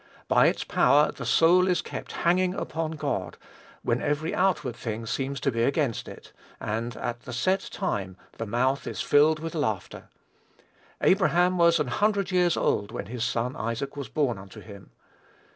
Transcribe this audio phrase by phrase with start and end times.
[0.27, 3.37] By its power the soul is kept hanging upon God,
[3.83, 8.47] when every outward thing seems to be against it; and, "at the set time," the
[8.47, 10.09] mouth is filled with laughter.
[11.01, 14.89] "Abraham was an hundred years old when his son Isaac was born unto him."